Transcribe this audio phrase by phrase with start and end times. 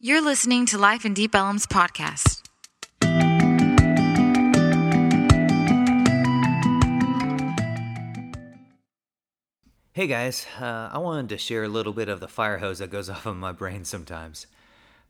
[0.00, 2.42] You're listening to Life in Deep Ellum's podcast.
[9.92, 12.90] Hey guys, uh, I wanted to share a little bit of the fire hose that
[12.90, 14.46] goes off of my brain sometimes.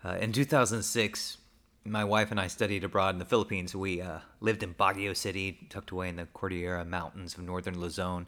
[0.02, 1.36] Uh, in 2006,
[1.84, 3.74] my wife and I studied abroad in the Philippines.
[3.74, 8.26] We uh, lived in Baguio City, tucked away in the Cordillera Mountains of northern Luzon.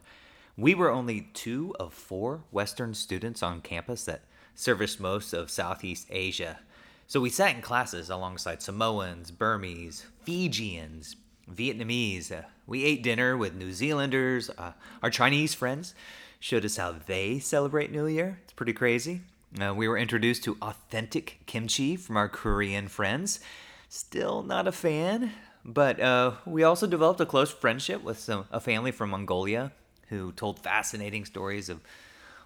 [0.55, 4.25] We were only two of four Western students on campus that
[4.55, 6.59] serviced most of Southeast Asia.
[7.07, 11.15] So we sat in classes alongside Samoans, Burmese, Fijians,
[11.53, 12.31] Vietnamese.
[12.31, 14.49] Uh, we ate dinner with New Zealanders.
[14.57, 14.71] Uh,
[15.03, 15.93] our Chinese friends
[16.39, 18.39] showed us how they celebrate New Year.
[18.43, 19.21] It's pretty crazy.
[19.61, 23.41] Uh, we were introduced to authentic kimchi from our Korean friends.
[23.89, 25.33] Still not a fan,
[25.65, 29.73] but uh, we also developed a close friendship with some, a family from Mongolia
[30.07, 31.81] who told fascinating stories of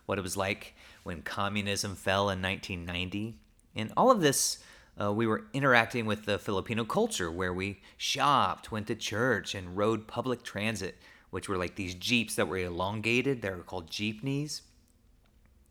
[0.08, 0.74] what it was like
[1.06, 3.36] when communism fell in 1990.
[3.76, 4.58] And all of this,
[5.00, 9.78] uh, we were interacting with the Filipino culture where we shopped, went to church, and
[9.78, 10.98] rode public transit,
[11.30, 13.44] which were like these jeeps that were elongated.
[13.44, 14.64] They were called jeepneys.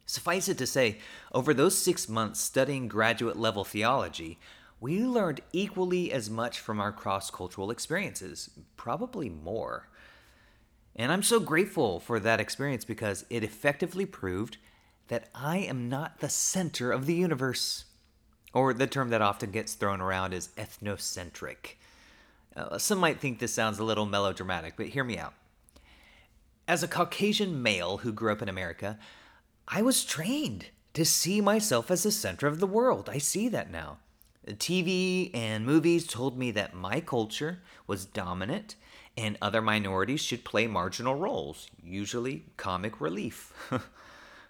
[0.07, 0.99] Suffice it to say,
[1.33, 4.39] over those six months studying graduate level theology,
[4.79, 9.89] we learned equally as much from our cross cultural experiences, probably more.
[10.95, 14.59] And I'm so grateful for that experience because it effectively proved
[15.09, 17.85] that I am not the center of the universe.
[18.53, 21.75] Or the term that often gets thrown around is ethnocentric.
[22.57, 25.35] Uh, some might think this sounds a little melodramatic, but hear me out.
[26.67, 28.99] As a Caucasian male who grew up in America,
[29.67, 33.11] I was trained to see myself as the center of the world.
[33.11, 33.99] I see that now.
[34.47, 38.77] TV and movies told me that my culture was dominant
[39.17, 43.53] and other minorities should play marginal roles, usually comic relief.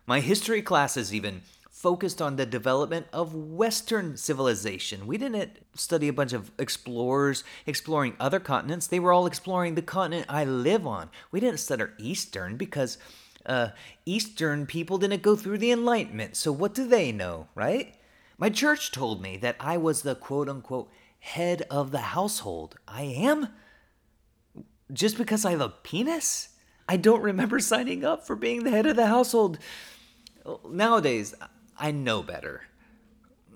[0.06, 5.06] My history classes even focused on the development of Western civilization.
[5.06, 9.82] We didn't study a bunch of explorers exploring other continents, they were all exploring the
[9.82, 11.10] continent I live on.
[11.30, 12.98] We didn't study Eastern because
[13.46, 13.68] uh,
[14.06, 17.94] Eastern people didn't go through the Enlightenment, so what do they know, right?
[18.38, 22.76] My church told me that I was the quote unquote head of the household.
[22.86, 23.48] I am?
[24.92, 26.50] Just because I have a penis?
[26.88, 29.58] I don't remember signing up for being the head of the household.
[30.68, 31.34] Nowadays,
[31.76, 32.62] I know better.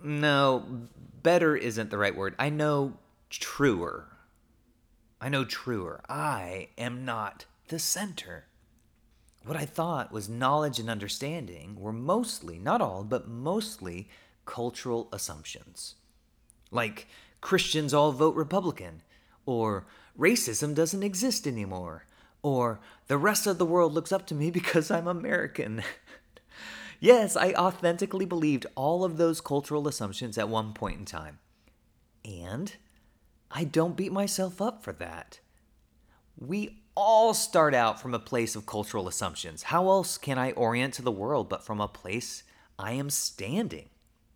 [0.03, 0.65] No,
[1.23, 2.35] better isn't the right word.
[2.39, 2.95] I know
[3.31, 4.07] truer.
[5.21, 6.01] I know truer.
[6.09, 8.47] I am not the center.
[9.45, 14.09] What I thought was knowledge and understanding were mostly, not all, but mostly
[14.45, 15.95] cultural assumptions.
[16.71, 17.07] Like
[17.41, 19.03] Christians all vote Republican,
[19.47, 19.87] or
[20.19, 22.05] racism doesn't exist anymore,
[22.43, 25.83] or the rest of the world looks up to me because I'm American.
[27.01, 31.39] Yes, I authentically believed all of those cultural assumptions at one point in time.
[32.25, 32.75] And
[33.51, 35.39] I don't beat myself up for that.
[36.37, 39.65] We all start out from a place of cultural assumptions.
[39.65, 42.43] How else can I orient to the world but from a place
[42.79, 43.89] I am standing?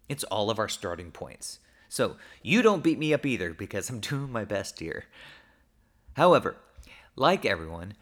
[0.09, 1.59] It's all of our starting points.
[1.89, 5.07] So you don't beat me up either because I'm doing my best here.
[6.15, 6.57] However,
[7.17, 7.95] like everyone,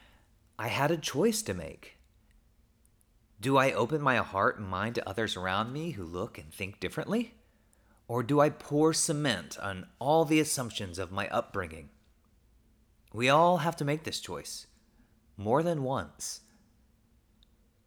[0.59, 1.97] I had a choice to make.
[3.41, 6.79] Do I open my heart and mind to others around me who look and think
[6.79, 7.35] differently?
[8.07, 11.89] Or do I pour cement on all the assumptions of my upbringing?
[13.15, 14.67] We all have to make this choice
[15.39, 16.41] more than once.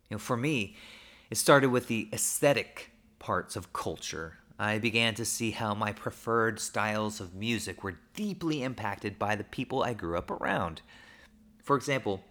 [0.10, 0.76] You know, for me,
[1.30, 4.40] it started with the aesthetic parts of culture.
[4.58, 9.44] I began to see how my preferred styles of music were deeply impacted by the
[9.44, 10.82] people I grew up around.
[11.62, 12.24] For example,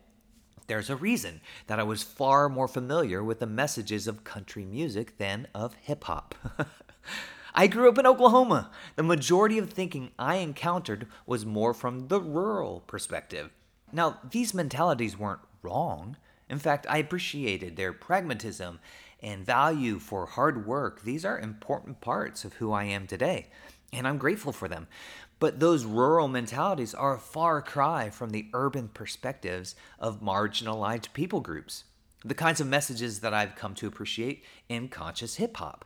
[0.66, 5.18] there's a reason that I was far more familiar with the messages of country music
[5.18, 6.34] than of hip hop.
[7.54, 8.70] I grew up in Oklahoma.
[8.96, 13.50] The majority of thinking I encountered was more from the rural perspective.
[13.92, 16.16] Now, these mentalities weren't wrong.
[16.48, 18.80] In fact, I appreciated their pragmatism
[19.22, 21.02] and value for hard work.
[21.02, 23.46] These are important parts of who I am today,
[23.92, 24.88] and I'm grateful for them.
[25.42, 31.40] But those rural mentalities are a far cry from the urban perspectives of marginalized people
[31.40, 31.82] groups,
[32.24, 35.84] the kinds of messages that I've come to appreciate in conscious hip hop.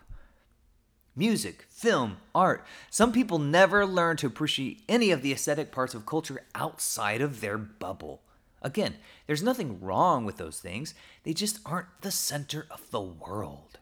[1.16, 2.66] Music, film, art.
[2.90, 7.40] Some people never learn to appreciate any of the aesthetic parts of culture outside of
[7.40, 8.20] their bubble.
[8.60, 10.92] Again, there's nothing wrong with those things,
[11.22, 13.78] they just aren't the center of the world.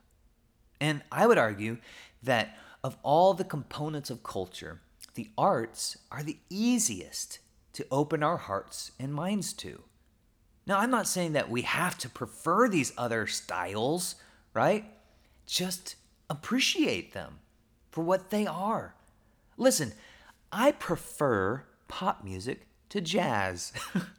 [0.80, 1.78] And I would argue
[2.22, 4.80] that of all the components of culture,
[5.14, 7.38] the arts are the easiest
[7.72, 9.82] to open our hearts and minds to.
[10.66, 14.14] Now, I'm not saying that we have to prefer these other styles,
[14.54, 14.84] right?
[15.46, 15.96] Just
[16.30, 17.38] appreciate them.
[17.90, 18.96] for what they are.
[19.56, 19.92] Listen,
[20.50, 23.72] I prefer pop music to jazz.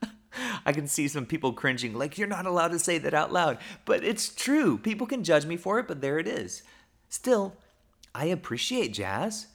[0.65, 3.57] I can see some people cringing, like, you're not allowed to say that out loud.
[3.83, 4.77] But it's true.
[4.77, 6.63] People can judge me for it, but there it is.
[7.09, 7.57] Still,
[8.13, 9.48] I appreciate jazz.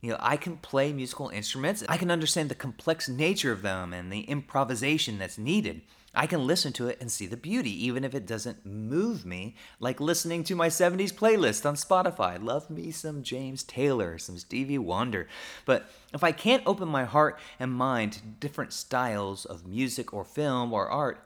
[0.00, 1.84] You know, I can play musical instruments.
[1.88, 5.82] I can understand the complex nature of them and the improvisation that's needed.
[6.14, 9.54] I can listen to it and see the beauty, even if it doesn't move me,
[9.78, 12.42] like listening to my 70s playlist on Spotify.
[12.42, 15.28] Love me some James Taylor, some Stevie Wonder.
[15.66, 20.24] But if I can't open my heart and mind to different styles of music or
[20.24, 21.24] film or art,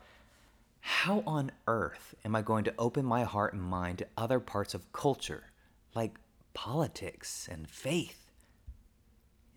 [0.80, 4.74] how on earth am I going to open my heart and mind to other parts
[4.74, 5.44] of culture,
[5.94, 6.16] like
[6.52, 8.23] politics and faith?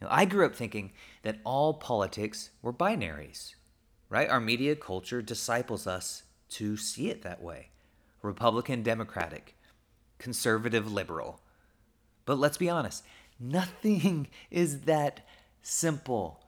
[0.05, 0.91] I grew up thinking
[1.23, 3.55] that all politics were binaries
[4.09, 4.29] right?
[4.29, 7.69] Our media culture disciples us to see it that way
[8.21, 9.55] Republican, Democratic,
[10.17, 11.41] conservative, liberal.
[12.25, 13.03] But let's be honest,
[13.39, 15.25] nothing is that
[15.61, 16.43] simple.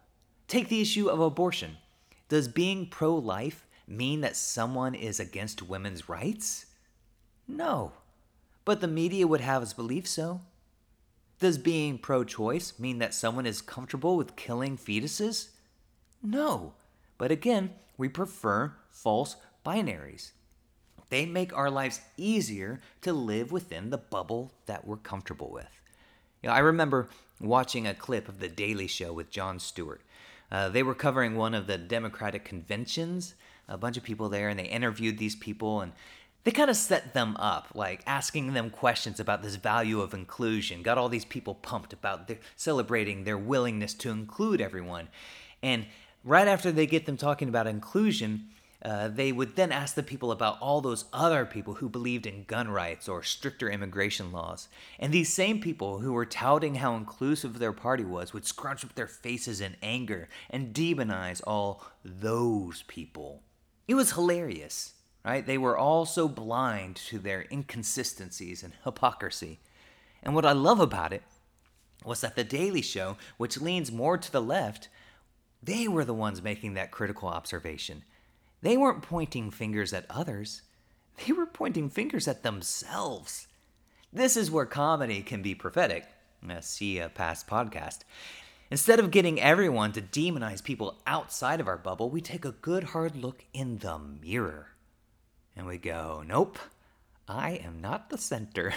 [0.47, 1.77] Take the issue of abortion.
[2.27, 6.65] Does being pro life mean that someone is against women's rights?
[7.47, 7.93] No.
[8.65, 10.41] But the media would have us believe so.
[11.39, 15.49] Does being pro choice mean that someone is comfortable with killing fetuses?
[16.21, 16.73] No.
[17.17, 20.31] But again, we prefer false binaries.
[21.09, 25.69] They make our lives easier to live within the bubble that we're comfortable with.
[26.43, 27.09] You know, I remember
[27.39, 30.01] watching a clip of The Daily Show with Jon Stewart.
[30.51, 33.35] Uh, they were covering one of the Democratic conventions,
[33.67, 35.93] a bunch of people there, and they interviewed these people and
[36.43, 40.81] they kind of set them up, like asking them questions about this value of inclusion,
[40.81, 45.09] got all these people pumped about their, celebrating their willingness to include everyone.
[45.61, 45.85] And
[46.23, 48.49] right after they get them talking about inclusion,
[48.83, 52.45] uh, they would then ask the people about all those other people who believed in
[52.45, 54.69] gun rights or stricter immigration laws.
[54.97, 58.95] And these same people who were touting how inclusive their party was would scrunch up
[58.95, 63.43] their faces in anger and demonize all those people.
[63.87, 64.93] It was hilarious,
[65.23, 65.45] right?
[65.45, 69.59] They were all so blind to their inconsistencies and hypocrisy.
[70.23, 71.23] And what I love about it
[72.05, 74.89] was that The Daily Show, which leans more to the left,
[75.61, 78.03] they were the ones making that critical observation.
[78.61, 80.61] They weren't pointing fingers at others,
[81.25, 83.47] they were pointing fingers at themselves.
[84.11, 86.05] This is where comedy can be prophetic.
[86.61, 87.99] See a past podcast.
[88.71, 92.85] Instead of getting everyone to demonize people outside of our bubble, we take a good
[92.85, 94.69] hard look in the mirror.
[95.59, 96.57] And we go, nope,
[97.27, 98.73] I am not the center.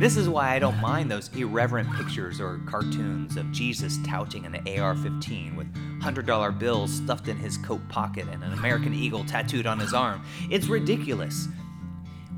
[0.00, 4.66] This is why I don't mind those irreverent pictures or cartoons of Jesus touting an
[4.66, 9.66] AR 15 with $100 bills stuffed in his coat pocket and an American eagle tattooed
[9.66, 10.24] on his arm.
[10.50, 11.48] It's ridiculous.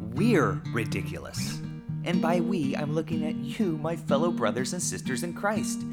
[0.01, 1.61] We're ridiculous.
[2.03, 5.85] And by we, I'm looking at you, my fellow brothers and sisters in Christ.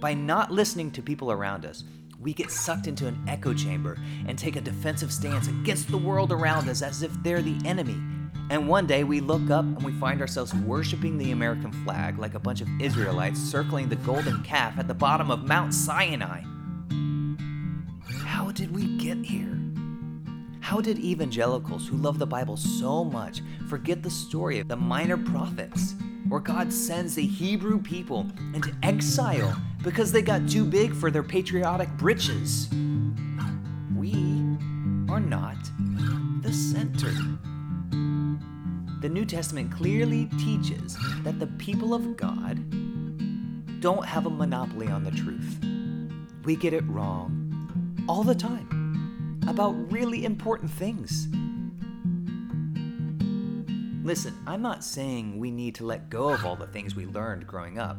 [0.00, 1.84] By not listening to people around us,
[2.22, 3.98] we get sucked into an echo chamber
[4.28, 8.00] and take a defensive stance against the world around us as if they're the enemy.
[8.48, 12.34] And one day we look up and we find ourselves worshiping the American flag like
[12.34, 16.42] a bunch of Israelites circling the golden calf at the bottom of Mount Sinai.
[18.24, 19.58] How did we get here?
[20.60, 25.16] How did evangelicals who love the Bible so much forget the story of the minor
[25.16, 25.96] prophets,
[26.28, 31.22] where God sends the Hebrew people into exile because they got too big for their
[31.22, 32.68] patriotic britches?
[33.96, 34.12] We
[35.08, 35.56] are not
[36.42, 37.12] the center.
[39.00, 42.62] The New Testament clearly teaches that the people of God
[43.80, 45.58] don't have a monopoly on the truth.
[46.44, 51.26] We get it wrong all the time about really important things.
[54.04, 57.46] Listen, I'm not saying we need to let go of all the things we learned
[57.46, 57.98] growing up.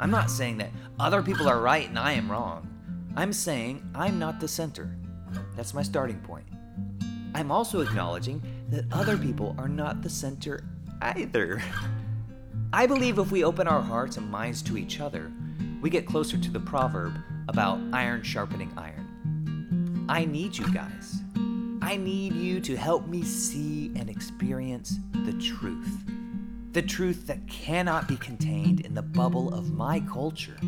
[0.00, 2.68] I'm not saying that other people are right and I am wrong.
[3.16, 4.94] I'm saying I'm not the center.
[5.56, 6.46] That's my starting point.
[7.34, 10.64] I'm also acknowledging that other people are not the center
[11.02, 11.62] either.
[12.72, 15.32] I believe if we open our hearts and minds to each other,
[15.80, 17.14] we get closer to the proverb
[17.48, 20.06] about iron sharpening iron.
[20.08, 21.22] I need you guys.
[21.82, 26.04] I need you to help me see and experience the truth.
[26.72, 30.58] The truth that cannot be contained in the bubble of my culture.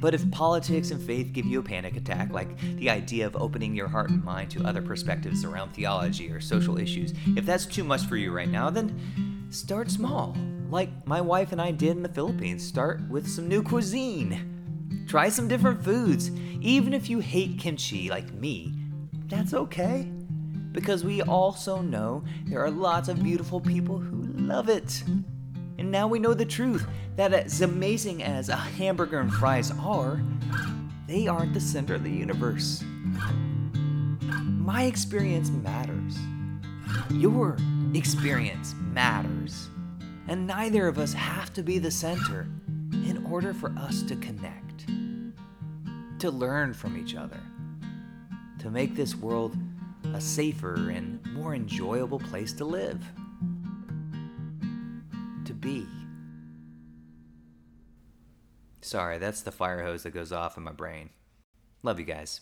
[0.00, 3.74] But if politics and faith give you a panic attack, like the idea of opening
[3.74, 7.84] your heart and mind to other perspectives around theology or social issues, if that's too
[7.84, 10.36] much for you right now, then start small.
[10.70, 12.64] Like my wife and I did in the Philippines.
[12.64, 15.04] Start with some new cuisine.
[15.08, 16.30] Try some different foods.
[16.60, 18.74] Even if you hate kimchi like me,
[19.26, 20.12] that's okay.
[20.72, 25.02] Because we also know there are lots of beautiful people who love it.
[25.78, 30.20] And now we know the truth that as amazing as a hamburger and fries are,
[31.06, 32.82] they aren't the center of the universe.
[34.24, 36.18] My experience matters.
[37.10, 37.56] Your
[37.94, 39.68] experience matters.
[40.26, 42.46] And neither of us have to be the center
[42.92, 44.86] in order for us to connect,
[46.18, 47.40] to learn from each other,
[48.58, 49.56] to make this world
[50.14, 53.04] a safer and more enjoyable place to live,
[55.44, 55.86] to be.
[58.80, 61.10] Sorry, that's the fire hose that goes off in my brain.
[61.82, 62.40] Love you guys.